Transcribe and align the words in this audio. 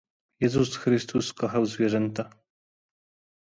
Jezus 0.39 0.75
Chrystus 0.77 1.33
kochał 1.33 1.65
zwierzęta 1.65 2.29